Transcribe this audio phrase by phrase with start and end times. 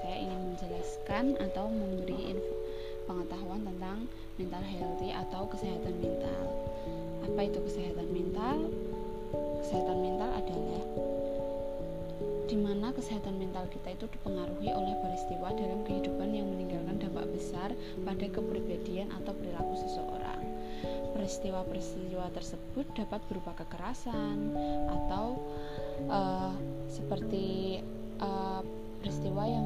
[0.00, 2.54] saya ingin menjelaskan atau memberi info
[3.06, 3.98] pengetahuan tentang
[4.36, 6.42] mental healthy atau kesehatan mental.
[7.24, 8.56] Apa itu kesehatan mental?
[9.62, 10.82] Kesehatan mental adalah
[12.46, 17.74] di mana kesehatan mental kita itu dipengaruhi oleh peristiwa dalam kehidupan yang meninggalkan dampak besar
[18.06, 20.42] pada kepribadian atau perilaku seseorang.
[21.10, 24.54] Peristiwa-peristiwa tersebut dapat berupa kekerasan
[24.86, 25.42] atau
[26.06, 26.54] uh,
[26.86, 27.82] seperti
[28.22, 28.62] uh,
[29.06, 29.62] peristiwa yang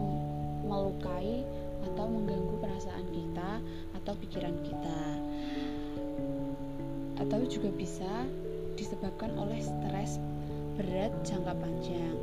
[0.68, 1.48] melukai
[1.88, 3.56] atau mengganggu perasaan kita
[3.96, 5.00] atau pikiran kita
[7.24, 8.28] atau juga bisa
[8.76, 10.20] disebabkan oleh stres
[10.76, 12.16] berat jangka panjang.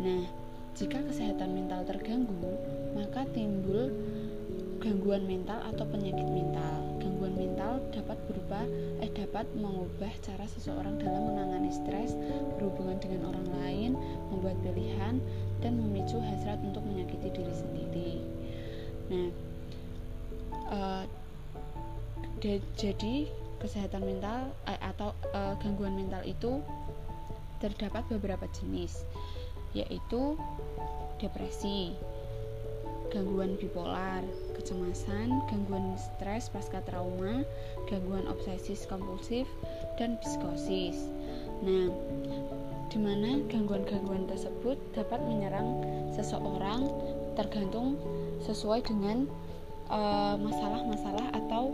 [0.00, 0.24] Nah,
[0.72, 2.48] jika kesehatan mental terganggu,
[2.96, 3.92] maka timbul
[4.80, 6.96] gangguan mental atau penyakit mental.
[6.96, 8.64] Gangguan mental dapat berupa
[9.04, 12.16] eh dapat mengubah cara seseorang dalam menangani stres,
[12.56, 13.90] berhubungan dengan orang lain,
[14.32, 15.20] membuat pilihan
[15.60, 18.12] dan memicu hasrat untuk menyakiti diri sendiri.
[19.12, 19.28] Nah,
[20.72, 21.04] uh,
[22.76, 23.28] jadi
[23.60, 26.64] kesehatan mental uh, atau uh, gangguan mental itu
[27.60, 29.04] terdapat beberapa jenis,
[29.76, 30.40] yaitu
[31.20, 31.92] depresi,
[33.12, 34.24] gangguan bipolar,
[34.56, 37.44] kecemasan, gangguan stres pasca trauma,
[37.92, 39.44] gangguan obsesis kompulsif,
[40.00, 41.12] dan psikosis.
[41.60, 41.92] Nah,
[42.90, 45.78] di mana gangguan-gangguan tersebut dapat menyerang
[46.10, 46.90] seseorang
[47.38, 47.94] tergantung
[48.42, 49.30] sesuai dengan
[49.86, 51.70] eh, masalah-masalah uh, atau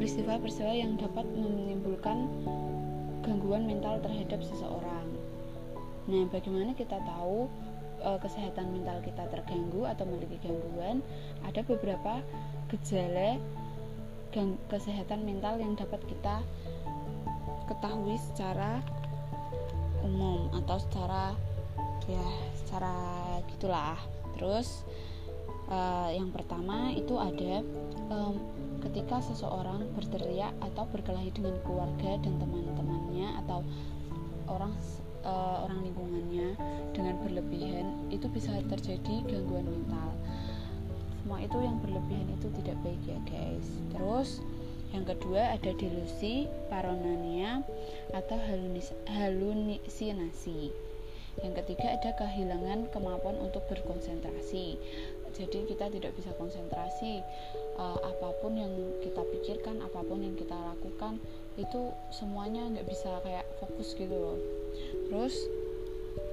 [0.00, 2.24] peristiwa-peristiwa yang dapat menimbulkan
[3.20, 5.06] gangguan mental terhadap seseorang.
[6.08, 7.46] Nah, bagaimana kita tahu
[8.02, 11.04] uh, kesehatan mental kita terganggu atau memiliki gangguan?
[11.46, 12.24] Ada beberapa
[12.72, 13.38] gejala
[14.72, 16.40] kesehatan mental yang dapat kita
[17.68, 18.80] ketahui secara
[20.02, 21.34] umum atau secara
[22.10, 22.26] ya
[22.58, 22.94] secara
[23.50, 23.98] gitulah.
[24.36, 24.82] Terus
[25.70, 27.62] uh, yang pertama itu ada
[28.10, 28.36] um,
[28.82, 33.62] ketika seseorang berteriak atau berkelahi dengan keluarga dan teman-temannya atau
[34.50, 34.74] orang
[35.22, 36.58] uh, orang lingkungannya
[36.90, 40.10] dengan berlebihan itu bisa terjadi gangguan mental.
[41.22, 43.68] Semua itu yang berlebihan itu tidak baik ya guys.
[43.94, 44.42] Terus
[44.92, 47.64] yang kedua ada delusi, paranoia
[48.12, 48.36] atau
[49.08, 50.72] halusinasi.
[51.40, 54.76] Yang ketiga ada kehilangan kemampuan untuk berkonsentrasi.
[55.32, 57.24] Jadi kita tidak bisa konsentrasi
[57.80, 58.68] uh, apa pun yang
[59.00, 61.16] kita pikirkan apa pun yang kita lakukan
[61.56, 64.36] itu semuanya nggak bisa kayak fokus gitu loh.
[65.08, 65.32] Terus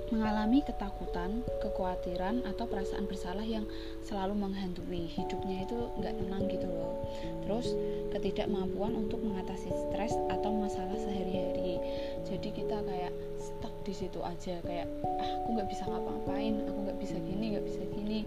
[0.10, 3.66] mengalami ketakutan, kekhawatiran atau perasaan bersalah yang
[4.06, 7.06] selalu menghantui hidupnya itu nggak tenang gitu loh.
[7.46, 7.68] Terus
[8.14, 11.78] ketidakmampuan untuk mengatasi stres atau masalah sehari-hari.
[12.26, 14.90] Jadi kita kayak stuck di situ aja kayak
[15.22, 18.20] ah aku nggak bisa ngapa-ngapain, aku nggak bisa gini, nggak bisa gini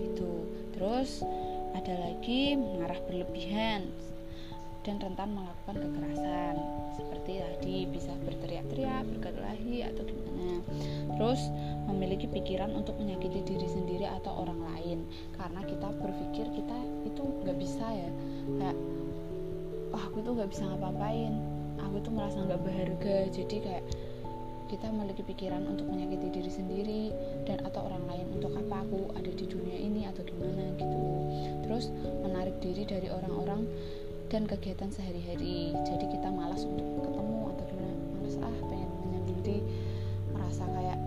[0.00, 0.30] itu.
[0.74, 1.22] Terus
[1.74, 3.90] ada lagi marah berlebihan
[4.84, 6.54] dan rentan melakukan kekerasan
[6.92, 10.33] seperti tadi bisa berteriak-teriak, berkelahi atau gimana.
[11.14, 11.40] Terus
[11.86, 14.98] memiliki pikiran untuk menyakiti diri sendiri atau orang lain.
[15.36, 18.10] Karena kita berpikir kita itu nggak bisa ya.
[18.60, 18.76] Kayak
[19.94, 21.34] wah aku tuh nggak bisa ngapa-ngapain.
[21.90, 23.16] Aku tuh merasa nggak berharga.
[23.30, 23.84] Jadi kayak
[24.74, 27.02] kita memiliki pikiran untuk menyakiti diri sendiri
[27.44, 31.00] dan atau orang lain untuk apa aku ada di dunia ini atau gimana gitu.
[31.68, 31.92] Terus
[32.24, 33.68] menarik diri dari orang-orang
[34.32, 35.76] dan kegiatan sehari-hari.
[35.84, 37.94] Jadi kita malas untuk ketemu atau gimana.
[38.18, 39.58] Malas ah pengen menyendiri
[40.54, 40.98] merasa kayak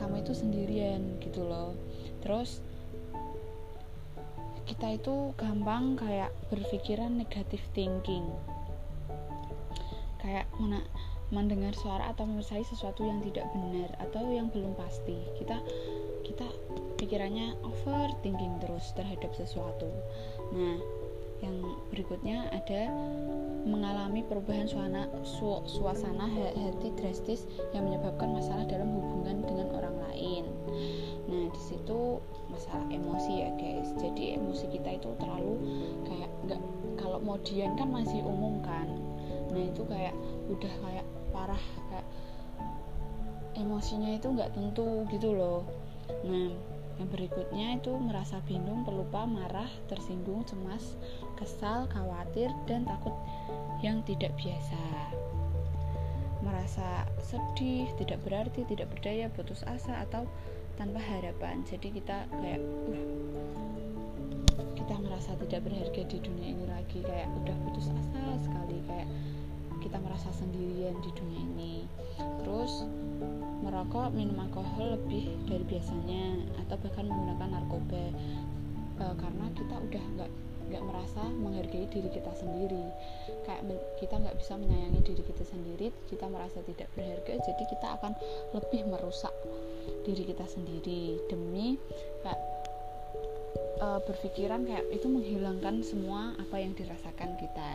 [0.00, 1.76] kamu itu sendirian gitu loh.
[2.24, 2.64] Terus
[4.64, 8.24] kita itu gampang kayak berpikiran negatif thinking.
[10.24, 10.80] Kayak mana
[11.28, 15.20] mendengar suara atau mempercayai sesuatu yang tidak benar atau yang belum pasti.
[15.36, 15.60] Kita
[16.24, 16.48] kita
[16.96, 19.92] pikirannya overthinking terus terhadap sesuatu.
[20.56, 20.80] Nah
[21.38, 21.62] yang
[21.94, 22.90] berikutnya ada
[23.62, 30.44] mengalami perubahan suasana, su, suasana hati drastis yang menyebabkan masalah dalam hubungan dengan orang lain.
[31.28, 32.18] Nah, di situ
[32.50, 33.92] masalah emosi ya, guys.
[34.00, 35.54] Jadi emosi kita itu terlalu
[36.08, 36.60] kayak nggak
[36.98, 38.88] kalau mau kan masih umum kan.
[39.52, 40.16] Nah, itu kayak
[40.48, 42.06] udah kayak parah kayak
[43.58, 45.62] emosinya itu nggak tentu gitu loh.
[46.24, 46.50] Nah,
[46.98, 50.98] yang berikutnya itu merasa bingung, pelupa, marah, tersinggung, cemas,
[51.38, 53.14] kesal, khawatir, dan takut
[53.78, 54.82] yang tidak biasa.
[56.42, 60.26] Merasa sedih, tidak berarti, tidak berdaya, putus asa, atau
[60.74, 61.62] tanpa harapan.
[61.62, 63.06] Jadi kita kayak, uh,
[64.74, 69.06] kita merasa tidak berharga di dunia ini lagi, kayak udah putus asa sekali, kayak
[69.78, 71.74] kita merasa sendirian di dunia ini.
[72.42, 72.86] Terus
[73.62, 78.04] merokok minum alkohol lebih dari biasanya atau bahkan menggunakan narkoba
[78.98, 80.30] e, karena kita udah nggak
[80.68, 82.84] nggak merasa menghargai diri kita sendiri.
[83.48, 83.62] Kayak
[83.98, 88.12] kita nggak bisa menyayangi diri kita sendiri kita merasa tidak berharga jadi kita akan
[88.52, 89.34] lebih merusak
[90.04, 91.18] diri kita sendiri.
[91.30, 91.80] Demi
[92.22, 92.40] kayak
[93.80, 97.70] e, berpikiran kayak itu menghilangkan semua apa yang dirasakan kita.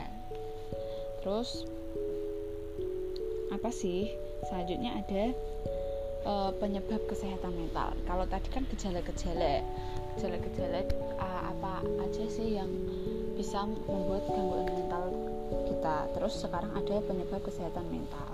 [1.24, 1.64] Terus
[3.54, 4.10] apa sih?
[4.50, 5.24] Selanjutnya ada
[6.26, 7.94] uh, penyebab kesehatan mental.
[8.10, 9.62] Kalau tadi kan gejala-gejala
[10.14, 10.86] gejala-gejala
[11.18, 12.70] uh, apa aja sih yang
[13.38, 15.06] bisa membuat gangguan mental
[15.70, 15.98] kita?
[16.18, 18.30] Terus sekarang ada penyebab kesehatan mental.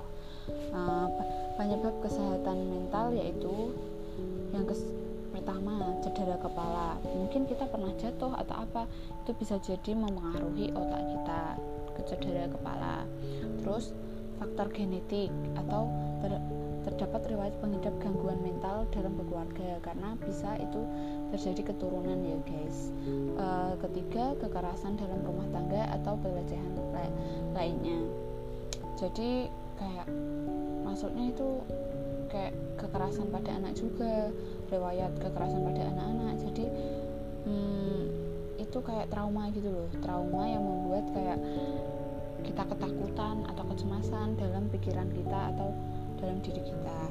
[0.73, 1.07] Uh,
[1.59, 3.75] penyebab kesehatan mental yaitu
[4.49, 4.81] yang kes
[5.29, 6.97] pertama cedera kepala.
[7.05, 8.81] Mungkin kita pernah jatuh atau apa
[9.23, 11.41] itu bisa jadi mempengaruhi otak kita
[11.95, 13.05] ke cedera kepala.
[13.61, 13.93] Terus
[14.39, 15.91] faktor genetik atau
[16.23, 16.31] ter,
[16.87, 20.81] terdapat riwayat pengidap gangguan mental dalam keluarga karena bisa itu
[21.35, 22.89] terjadi keturunan ya guys.
[23.35, 23.45] E,
[23.83, 26.79] ketiga kekerasan dalam rumah tangga atau pelecehan
[27.59, 27.99] lainnya.
[28.95, 30.07] Jadi kayak
[30.83, 31.59] maksudnya itu
[32.31, 34.31] kayak kekerasan pada anak juga
[34.71, 36.35] riwayat kekerasan pada anak-anak.
[36.39, 36.65] Jadi
[37.47, 38.01] hmm,
[38.59, 39.87] itu kayak trauma gitu loh.
[39.99, 41.39] Trauma yang membuat kayak
[42.43, 45.71] kita ketakutan atau kecemasan dalam pikiran kita atau
[46.19, 47.01] dalam diri kita.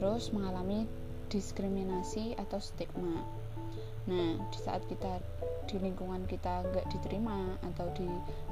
[0.00, 0.88] Terus mengalami
[1.32, 3.24] diskriminasi atau stigma.
[4.10, 5.22] Nah di saat kita
[5.70, 8.04] di lingkungan kita nggak diterima atau di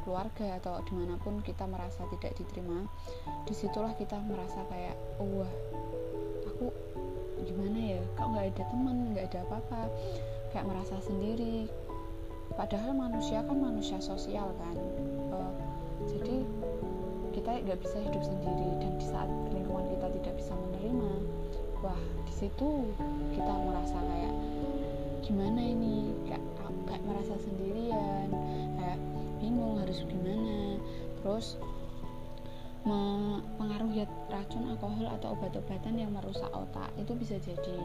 [0.06, 2.86] keluarga atau di mana pun kita merasa tidak diterima
[3.44, 5.52] di situlah kita merasa kayak oh, wah
[6.46, 6.70] aku
[7.44, 8.02] gimana ya?
[8.14, 9.82] Kok nggak ada teman nggak ada apa-apa?
[10.54, 11.66] Kayak merasa sendiri.
[12.54, 14.76] Padahal manusia kan manusia sosial kan
[16.08, 16.46] jadi
[17.34, 18.68] kita nggak bisa hidup sendiri.
[18.80, 21.12] Dan di saat lingkungan kita tidak bisa menerima
[21.80, 22.70] wah di situ
[23.32, 24.34] kita merasa kayak
[25.24, 26.12] gimana ini?
[26.28, 26.44] Kayak
[26.88, 28.28] kayak merasa sendirian.
[28.76, 28.98] Kayak
[29.40, 30.76] bingung harus gimana.
[31.20, 31.56] Terus
[32.80, 37.76] mempengaruhi racun alkohol atau obat-obatan yang merusak otak itu bisa jadi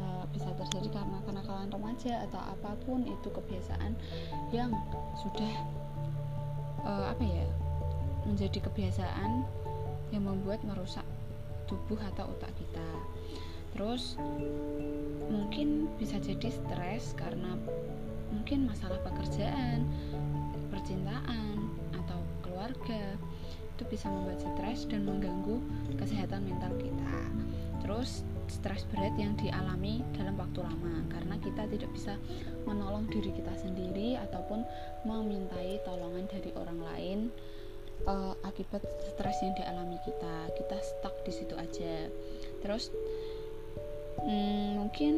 [0.00, 3.92] uh, bisa terjadi karena kenakalan remaja atau apa pun itu kebiasaan
[4.48, 4.72] yang
[5.20, 5.52] sudah
[6.84, 7.46] uh, apa ya
[8.28, 9.44] menjadi kebiasaan
[10.10, 11.06] yang membuat merusak
[11.70, 12.90] tubuh atau otak kita.
[13.70, 14.18] Terus
[15.30, 17.54] mungkin bisa jadi stres karena
[18.34, 19.86] mungkin masalah pekerjaan
[20.74, 23.14] percintaan atau keluarga.
[23.78, 25.62] Itu bisa membuat stres dan mengganggu
[25.96, 27.14] kesehatan mental kita.
[27.80, 32.18] Terus stres berat yang dialami dalam waktu lama karena kita tidak bisa
[32.64, 34.64] menolong diri kita sendiri ataupun
[35.06, 37.18] memintai tolongan dari orang lain
[38.04, 40.36] uh, akibat stres yang dialami kita.
[40.56, 42.08] Kita stuck di situ aja.
[42.60, 42.92] Terus
[44.20, 45.14] hmm, mungkin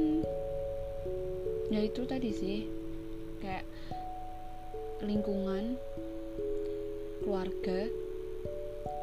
[1.70, 2.60] ya itu tadi sih.
[3.42, 3.66] Kayak
[5.02, 5.74] lingkungan
[7.26, 7.90] keluarga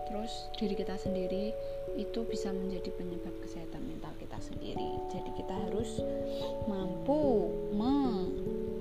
[0.10, 1.52] terus diri kita sendiri
[2.00, 4.88] itu bisa menjadi penyebab kesehatan mental kita sendiri.
[5.12, 6.00] Jadi kita harus
[6.64, 8.72] mampu menghindari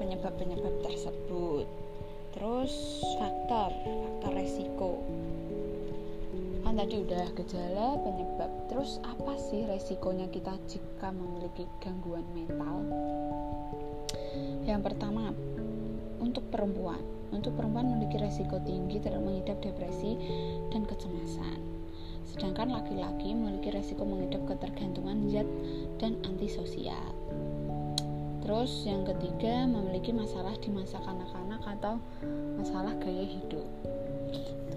[0.00, 1.68] penyebab-penyebab tersebut.
[2.32, 5.04] Terus faktor faktor resiko.
[6.64, 8.48] Kan tadi udah gejala penyebab.
[8.72, 12.80] Terus apa sih resikonya kita jika memiliki gangguan mental?
[14.64, 15.36] Yang pertama
[16.16, 20.18] untuk perempuan untuk perempuan memiliki resiko tinggi terhadap mengidap depresi
[20.74, 21.58] dan kecemasan.
[22.30, 25.48] Sedangkan laki-laki memiliki resiko mengidap ketergantungan zat
[25.98, 27.10] dan antisosial.
[28.40, 32.02] Terus yang ketiga memiliki masalah di masa kanak-kanak atau
[32.58, 33.66] masalah gaya hidup.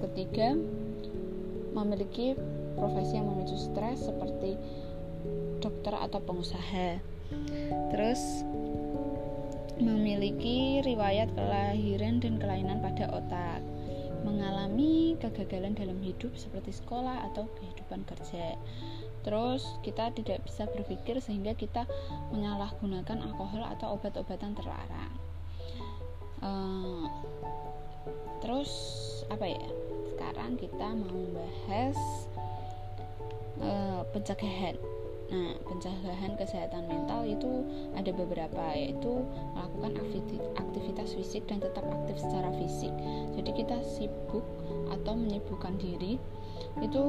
[0.03, 0.57] Ketiga
[1.73, 2.37] memiliki
[2.77, 4.57] profesi yang memicu stres seperti
[5.63, 6.99] dokter atau pengusaha.
[7.93, 8.43] Terus
[9.81, 13.61] memiliki riwayat kelahiran dan kelainan pada otak,
[14.21, 18.57] mengalami kegagalan dalam hidup seperti sekolah atau kehidupan kerja.
[19.23, 21.87] Terus kita tidak bisa berpikir sehingga kita
[22.35, 25.13] menyalahgunakan alkohol atau obat-obatan terlarang.
[26.43, 27.07] Uh,
[28.43, 28.71] terus
[29.31, 29.63] apa ya?
[30.13, 31.97] sekarang kita mau membahas
[33.63, 34.77] uh, pencegahan.
[35.31, 37.63] Nah, pencegahan kesehatan mental itu
[37.95, 39.23] ada beberapa yaitu
[39.55, 39.97] melakukan
[40.59, 42.91] aktivitas fisik dan tetap aktif secara fisik.
[43.33, 44.43] Jadi kita sibuk
[44.91, 46.19] atau menyibukkan diri
[46.81, 47.03] itu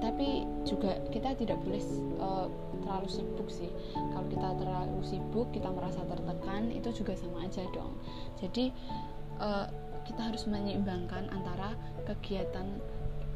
[0.00, 1.82] tapi juga kita tidak boleh
[2.16, 2.48] uh,
[2.80, 3.68] terlalu sibuk sih.
[3.92, 7.92] Kalau kita terlalu sibuk, kita merasa tertekan itu juga sama aja dong.
[8.40, 8.72] Jadi
[9.36, 9.68] uh,
[10.08, 11.76] kita harus menyeimbangkan antara
[12.08, 12.80] kegiatan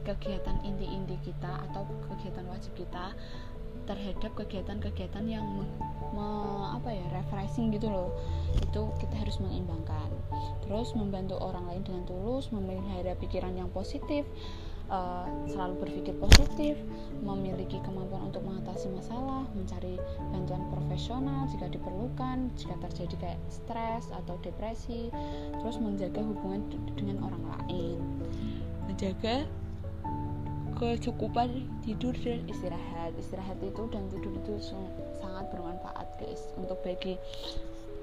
[0.04, 3.16] kegiatan inti-inti kita atau kegiatan wajib kita
[3.84, 5.66] terhadap kegiatan-kegiatan yang me,
[6.16, 6.28] me,
[6.74, 8.14] apa ya refreshing gitu loh.
[8.58, 10.08] Itu kita harus mengimbangkan
[10.64, 14.24] terus membantu orang lain dengan tulus memelihara pikiran yang positif
[14.88, 16.74] uh, selalu berpikir positif
[17.20, 20.00] memiliki kemampuan untuk mengatasi masalah mencari
[20.32, 25.08] bantuan profesional jika diperlukan jika terjadi kayak stres atau depresi.
[25.60, 26.64] Terus menjaga hubungan
[26.96, 27.98] dengan orang lain.
[28.88, 29.48] Menjaga
[30.84, 33.16] kecukupan tidur dan istirahat.
[33.16, 34.54] Istirahat itu dan tidur itu
[35.16, 37.16] sangat bermanfaat guys untuk bagi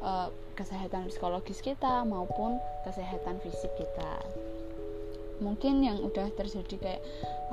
[0.02, 4.18] uh, kesehatan psikologis kita maupun kesehatan fisik kita.
[5.42, 7.02] Mungkin yang udah terjadi kayak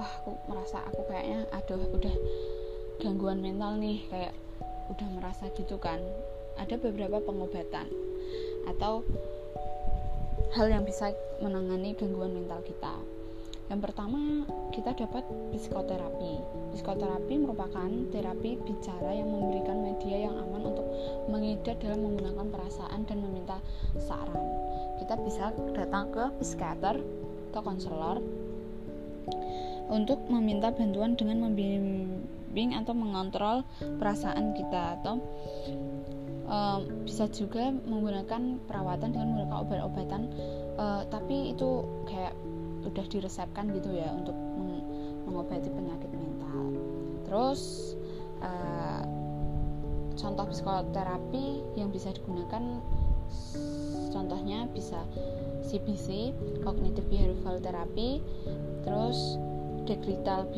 [0.01, 2.15] wah aku merasa aku kayaknya aduh udah
[3.01, 4.33] gangguan mental nih kayak
[4.89, 6.01] udah merasa gitu kan.
[6.59, 7.87] Ada beberapa pengobatan
[8.67, 9.07] atau
[10.57, 13.18] hal yang bisa menangani gangguan mental kita
[13.69, 16.33] yang pertama, kita dapat psikoterapi.
[16.73, 20.89] Psikoterapi merupakan terapi bicara yang memberikan media yang aman untuk
[21.29, 23.61] mengidap dalam menggunakan perasaan dan meminta
[24.01, 24.41] saran.
[24.97, 26.97] Kita bisa datang ke psikiater
[27.53, 28.17] atau konselor
[29.89, 35.21] untuk meminta bantuan dengan membimbing atau mengontrol perasaan kita atau
[36.49, 40.23] um, bisa juga menggunakan perawatan dengan menggunakan obat-obatan
[40.77, 42.37] uh, tapi itu kayak
[42.89, 44.83] udah diresepkan gitu ya untuk meng
[45.29, 46.73] mengobati penyakit mental.
[47.29, 47.93] Terus
[48.41, 49.05] uh,
[50.17, 52.81] contoh psikoterapi yang bisa digunakan
[54.09, 55.05] contohnya bisa
[55.69, 56.33] CBC
[56.65, 58.25] Cognitive Behavioral Therapy
[58.89, 59.37] terus
[59.85, 60.49] Decretal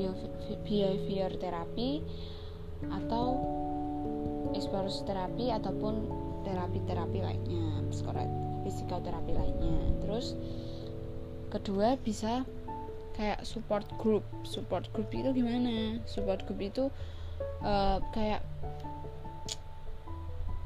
[0.62, 1.98] Behavior Therapy
[2.86, 3.34] atau
[4.54, 6.06] Exposure Therapy ataupun
[6.46, 7.70] terapi-terapi lainnya
[8.70, 9.76] psikoterapi lainnya.
[10.06, 10.38] Terus
[11.50, 12.46] kedua bisa
[13.18, 14.24] kayak support group.
[14.46, 16.00] Support group itu gimana?
[16.08, 16.84] Support group itu
[17.60, 18.40] uh, kayak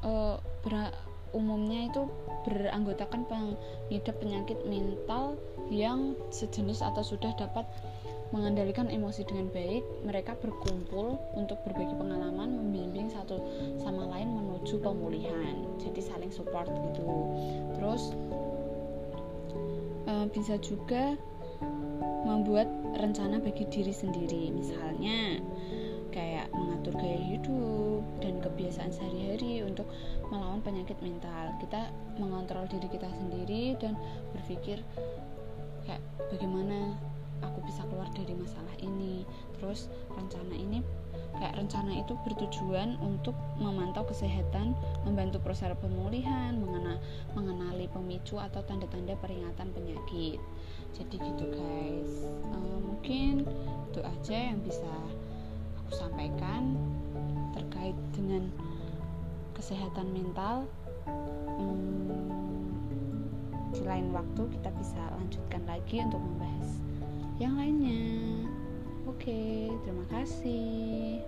[0.04, 0.38] uh,
[1.34, 2.06] umumnya itu
[2.46, 5.34] beranggotakan pengidap penyakit mental
[5.68, 7.66] yang sejenis atau sudah dapat
[8.30, 9.82] mengendalikan emosi dengan baik.
[10.06, 13.42] Mereka berkumpul untuk berbagi pengalaman membimbing satu
[13.82, 15.58] sama lain menuju pemulihan.
[15.82, 17.06] Jadi saling support gitu.
[17.78, 18.14] Terus
[20.30, 21.16] bisa juga
[22.24, 22.66] membuat
[22.98, 24.50] rencana bagi diri sendiri.
[24.50, 25.40] Misalnya
[26.14, 29.84] kayak mengatur gaya hidup dan kebiasaan sehari-hari untuk
[30.30, 31.52] melawan penyakit mental.
[31.60, 33.98] Kita mengontrol diri kita sendiri dan
[34.32, 34.80] berpikir
[35.84, 36.00] kayak
[36.32, 36.96] bagaimana
[37.42, 39.26] aku bisa keluar dari masalah ini.
[39.58, 40.80] Terus rencana ini
[41.38, 44.72] kayak rencana itu bertujuan untuk memantau kesehatan
[45.02, 46.98] membantu proses pemulihan mengenal,
[47.34, 50.38] mengenali pemicu atau tanda-tanda peringatan penyakit.
[50.94, 52.12] Jadi gitu guys.
[52.54, 53.42] Uh, mungkin
[53.90, 54.92] itu aja yang bisa
[55.84, 56.78] aku sampaikan
[57.54, 58.50] terkait dengan
[59.58, 60.66] kesehatan mental.
[61.58, 62.74] Hmm,
[63.74, 66.70] di lain waktu kita bisa lanjutkan lagi untuk membahas
[67.42, 68.53] yang lainnya.
[69.04, 71.20] Oke, terima kasih.